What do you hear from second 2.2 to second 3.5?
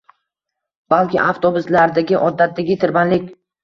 odatdagi tirbandlik.